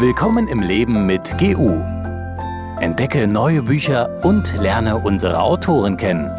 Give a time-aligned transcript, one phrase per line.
[0.00, 1.82] Willkommen im Leben mit GU.
[2.80, 6.30] Entdecke neue Bücher und lerne unsere Autoren kennen.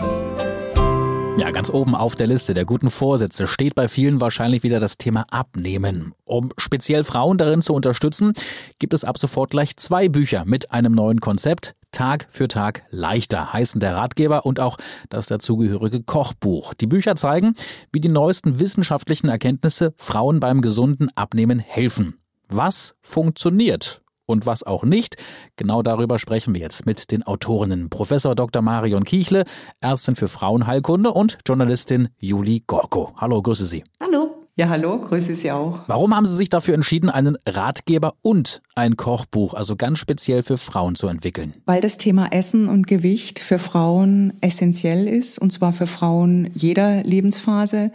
[1.37, 4.97] Ja, ganz oben auf der Liste der guten Vorsätze steht bei vielen wahrscheinlich wieder das
[4.97, 6.15] Thema Abnehmen.
[6.25, 8.33] Um speziell Frauen darin zu unterstützen,
[8.79, 11.75] gibt es ab sofort gleich zwei Bücher mit einem neuen Konzept.
[11.91, 14.77] Tag für Tag leichter heißen der Ratgeber und auch
[15.09, 16.73] das dazugehörige Kochbuch.
[16.73, 17.53] Die Bücher zeigen,
[17.91, 22.20] wie die neuesten wissenschaftlichen Erkenntnisse Frauen beim gesunden Abnehmen helfen
[22.51, 25.17] was funktioniert und was auch nicht.
[25.55, 28.61] Genau darüber sprechen wir jetzt mit den Autorinnen Professor Dr.
[28.61, 29.43] Marion Kiechle,
[29.81, 33.13] Ärztin für Frauenheilkunde und Journalistin Juli Gorko.
[33.17, 33.83] Hallo, grüße Sie.
[34.01, 34.41] Hallo.
[34.57, 35.79] Ja, hallo, grüße Sie auch.
[35.87, 40.57] Warum haben Sie sich dafür entschieden, einen Ratgeber und ein Kochbuch, also ganz speziell für
[40.57, 41.53] Frauen zu entwickeln?
[41.65, 47.01] Weil das Thema Essen und Gewicht für Frauen essentiell ist, und zwar für Frauen jeder
[47.03, 47.91] Lebensphase.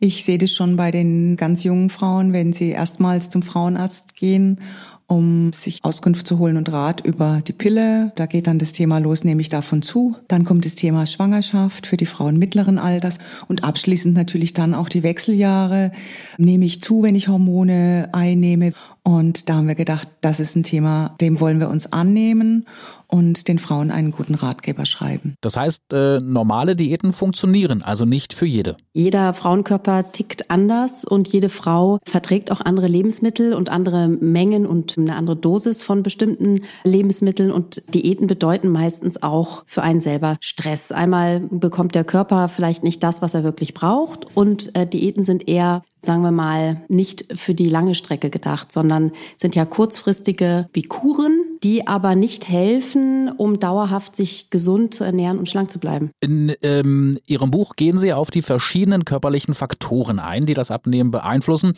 [0.00, 4.60] Ich sehe das schon bei den ganz jungen Frauen, wenn sie erstmals zum Frauenarzt gehen
[5.08, 8.12] um sich Auskunft zu holen und Rat über die Pille.
[8.14, 10.16] Da geht dann das Thema los, nehme ich davon zu.
[10.28, 14.90] Dann kommt das Thema Schwangerschaft für die Frauen mittleren Alters und abschließend natürlich dann auch
[14.90, 15.92] die Wechseljahre.
[16.36, 18.72] Nehme ich zu, wenn ich Hormone einnehme?
[19.08, 22.66] Und da haben wir gedacht, das ist ein Thema, dem wollen wir uns annehmen
[23.06, 25.34] und den Frauen einen guten Ratgeber schreiben.
[25.40, 28.76] Das heißt, äh, normale Diäten funktionieren, also nicht für jede.
[28.92, 34.98] Jeder Frauenkörper tickt anders und jede Frau verträgt auch andere Lebensmittel und andere Mengen und
[34.98, 37.50] eine andere Dosis von bestimmten Lebensmitteln.
[37.50, 40.92] Und Diäten bedeuten meistens auch für einen selber Stress.
[40.92, 44.26] Einmal bekommt der Körper vielleicht nicht das, was er wirklich braucht.
[44.36, 49.12] Und äh, Diäten sind eher sagen wir mal, nicht für die lange Strecke gedacht, sondern
[49.36, 55.38] sind ja kurzfristige wie Kuren, die aber nicht helfen, um dauerhaft sich gesund zu ernähren
[55.38, 56.10] und schlank zu bleiben.
[56.20, 61.10] In ähm, Ihrem Buch gehen Sie auf die verschiedenen körperlichen Faktoren ein, die das Abnehmen
[61.10, 61.74] beeinflussen.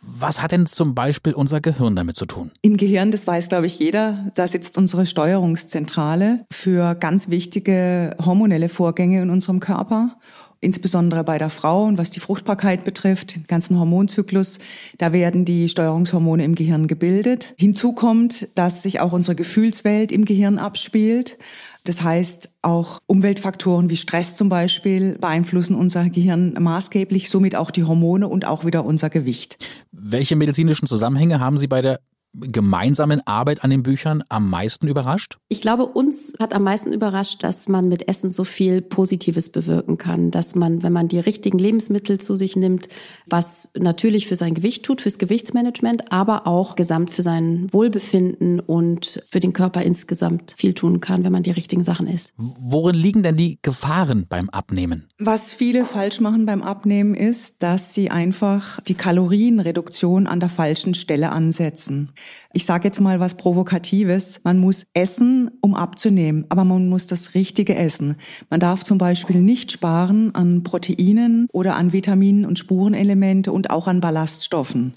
[0.00, 2.52] Was hat denn zum Beispiel unser Gehirn damit zu tun?
[2.62, 8.68] Im Gehirn, das weiß, glaube ich, jeder, da sitzt unsere Steuerungszentrale für ganz wichtige hormonelle
[8.68, 10.16] Vorgänge in unserem Körper
[10.60, 14.58] insbesondere bei der Frau und was die Fruchtbarkeit betrifft, den ganzen Hormonzyklus,
[14.98, 17.54] da werden die Steuerungshormone im Gehirn gebildet.
[17.56, 21.38] Hinzu kommt, dass sich auch unsere Gefühlswelt im Gehirn abspielt.
[21.84, 27.84] Das heißt, auch Umweltfaktoren wie Stress zum Beispiel beeinflussen unser Gehirn maßgeblich, somit auch die
[27.84, 29.58] Hormone und auch wieder unser Gewicht.
[29.92, 32.00] Welche medizinischen Zusammenhänge haben Sie bei der
[32.34, 35.38] gemeinsamen Arbeit an den Büchern am meisten überrascht?
[35.48, 39.98] Ich glaube, uns hat am meisten überrascht, dass man mit Essen so viel Positives bewirken
[39.98, 42.88] kann, dass man, wenn man die richtigen Lebensmittel zu sich nimmt,
[43.26, 49.24] was natürlich für sein Gewicht tut, fürs Gewichtsmanagement, aber auch gesamt für sein Wohlbefinden und
[49.30, 52.34] für den Körper insgesamt viel tun kann, wenn man die richtigen Sachen isst.
[52.36, 55.08] Worin liegen denn die Gefahren beim Abnehmen?
[55.18, 60.94] Was viele falsch machen beim Abnehmen ist, dass sie einfach die Kalorienreduktion an der falschen
[60.94, 62.12] Stelle ansetzen.
[62.52, 64.40] Ich sage jetzt mal was Provokatives.
[64.42, 68.16] Man muss essen, um abzunehmen, aber man muss das Richtige essen.
[68.50, 73.86] Man darf zum Beispiel nicht sparen an Proteinen oder an Vitaminen und Spurenelemente und auch
[73.86, 74.94] an Ballaststoffen.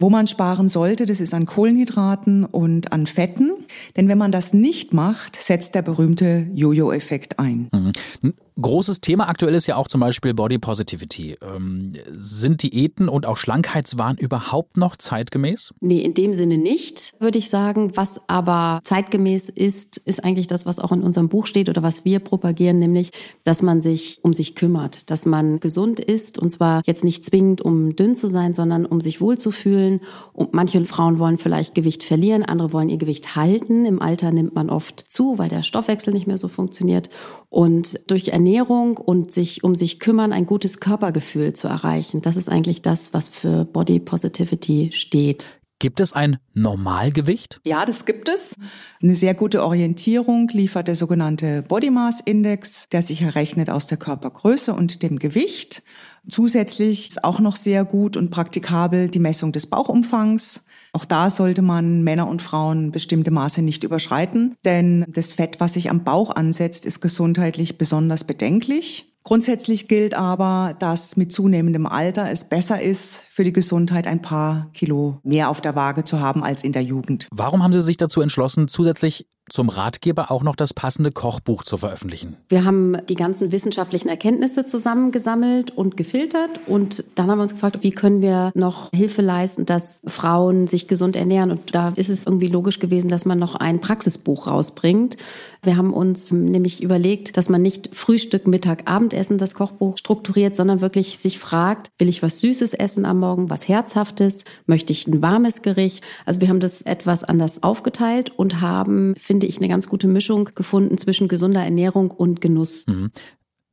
[0.00, 3.52] Wo man sparen sollte, das ist an Kohlenhydraten und an Fetten.
[3.96, 7.68] Denn wenn man das nicht macht, setzt der berühmte Jojo-Effekt ein.
[7.72, 8.34] Mhm.
[8.60, 11.36] Großes Thema aktuell ist ja auch zum Beispiel Body Positivity.
[11.40, 15.74] Ähm, sind Diäten und auch Schlankheitswahn überhaupt noch zeitgemäß?
[15.80, 17.92] Nee, in dem Sinne nicht, würde ich sagen.
[17.94, 22.04] Was aber zeitgemäß ist, ist eigentlich das, was auch in unserem Buch steht oder was
[22.04, 23.12] wir propagieren, nämlich,
[23.44, 27.60] dass man sich um sich kümmert, dass man gesund ist und zwar jetzt nicht zwingend,
[27.60, 30.00] um dünn zu sein, sondern um sich wohlzufühlen.
[30.32, 33.84] Und manche Frauen wollen vielleicht Gewicht verlieren, andere wollen ihr Gewicht halten.
[33.84, 37.08] Im Alter nimmt man oft zu, weil der Stoffwechsel nicht mehr so funktioniert.
[37.50, 42.22] Und durch Ernährung Ernährung und sich um sich kümmern, ein gutes Körpergefühl zu erreichen.
[42.22, 45.60] Das ist eigentlich das, was für Body Positivity steht.
[45.78, 47.60] Gibt es ein Normalgewicht?
[47.66, 48.54] Ja, das gibt es.
[49.02, 53.98] Eine sehr gute Orientierung liefert der sogenannte Body Mass Index, der sich errechnet aus der
[53.98, 55.82] Körpergröße und dem Gewicht.
[56.30, 60.64] Zusätzlich ist auch noch sehr gut und praktikabel die Messung des Bauchumfangs.
[60.92, 65.74] Auch da sollte man Männer und Frauen bestimmte Maße nicht überschreiten, denn das Fett, was
[65.74, 69.04] sich am Bauch ansetzt, ist gesundheitlich besonders bedenklich.
[69.22, 74.66] Grundsätzlich gilt aber, dass mit zunehmendem Alter es besser ist, für die Gesundheit ein paar
[74.74, 77.28] Kilo mehr auf der Waage zu haben als in der Jugend.
[77.30, 81.76] Warum haben Sie sich dazu entschlossen, zusätzlich zum Ratgeber auch noch das passende Kochbuch zu
[81.76, 82.36] veröffentlichen.
[82.48, 87.78] Wir haben die ganzen wissenschaftlichen Erkenntnisse zusammengesammelt und gefiltert und dann haben wir uns gefragt,
[87.82, 91.50] wie können wir noch Hilfe leisten, dass Frauen sich gesund ernähren.
[91.50, 95.16] Und da ist es irgendwie logisch gewesen, dass man noch ein Praxisbuch rausbringt.
[95.62, 100.80] Wir haben uns nämlich überlegt, dass man nicht Frühstück, Mittag, Abendessen das Kochbuch strukturiert, sondern
[100.80, 105.22] wirklich sich fragt, will ich was Süßes essen am Morgen, was Herzhaftes, möchte ich ein
[105.22, 106.04] warmes Gericht?
[106.24, 110.50] Also wir haben das etwas anders aufgeteilt und haben, finde ich, eine ganz gute Mischung
[110.54, 112.86] gefunden zwischen gesunder Ernährung und Genuss.
[112.86, 113.10] Mhm.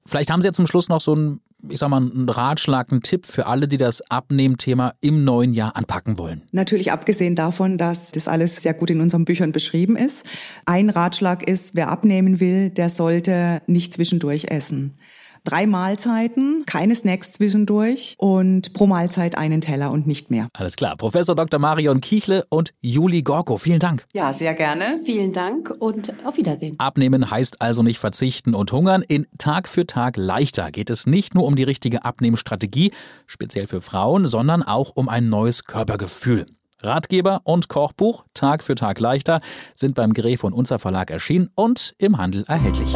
[0.05, 3.01] Vielleicht haben Sie ja zum Schluss noch so ein ich sag mal, einen Ratschlag, einen
[3.01, 6.41] Tipp für alle, die das Abnehmthema im neuen Jahr anpacken wollen?
[6.51, 10.25] Natürlich abgesehen davon, dass das alles sehr gut in unseren Büchern beschrieben ist.
[10.65, 14.97] Ein Ratschlag ist, wer abnehmen will, der sollte nicht zwischendurch essen
[15.45, 20.49] drei Mahlzeiten, keine Snacks zwischendurch und pro Mahlzeit einen Teller und nicht mehr.
[20.53, 20.97] Alles klar.
[20.97, 21.59] Professor Dr.
[21.59, 24.05] Marion Kichle und Juli Gorko, vielen Dank.
[24.13, 24.99] Ja, sehr gerne.
[25.05, 26.75] Vielen Dank und auf Wiedersehen.
[26.79, 29.01] Abnehmen heißt also nicht verzichten und hungern.
[29.01, 32.91] In Tag für Tag leichter geht es nicht nur um die richtige Abnehmstrategie,
[33.27, 36.45] speziell für Frauen, sondern auch um ein neues Körpergefühl.
[36.83, 39.41] Ratgeber und Kochbuch Tag für Tag leichter
[39.73, 42.95] sind beim Gräf und Unser Verlag erschienen und im Handel erhältlich.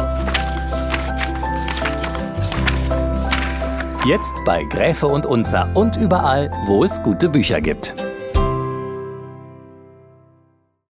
[4.06, 7.94] Jetzt bei Gräfe und Unzer und überall, wo es gute Bücher gibt.